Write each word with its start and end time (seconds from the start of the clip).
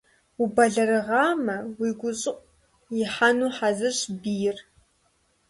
Убэлэрыгъамэ, 0.43 1.57
уи 1.79 1.89
гущӀыӀу 1.99 2.41
ихьэну 3.01 3.53
хьэзырщ 3.55 3.99
бийр. 4.21 4.57